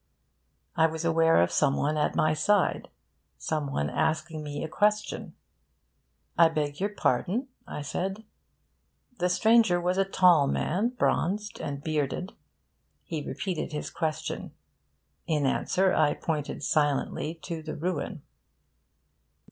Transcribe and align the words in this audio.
I 0.75 0.87
was 0.87 1.05
aware 1.05 1.43
of 1.43 1.51
some 1.51 1.77
one 1.77 1.95
at 1.95 2.15
my 2.15 2.33
side, 2.33 2.89
some 3.37 3.71
one 3.71 3.87
asking 3.87 4.41
me 4.43 4.63
a 4.63 4.67
question. 4.67 5.35
'I 6.39 6.49
beg 6.49 6.79
your 6.79 6.89
pardon?' 6.89 7.49
I 7.67 7.83
said. 7.83 8.23
The 9.19 9.29
stranger 9.29 9.79
was 9.79 9.99
a 9.99 10.03
tall 10.03 10.47
man, 10.47 10.89
bronzed 10.89 11.59
and 11.61 11.83
bearded. 11.83 12.33
He 13.03 13.21
repeated 13.21 13.73
his 13.73 13.91
question. 13.91 14.53
In 15.27 15.45
answer, 15.45 15.93
I 15.93 16.15
pointed 16.15 16.63
silently 16.63 17.35
to 17.43 17.61
the 17.61 17.75
ruin. 17.75 18.23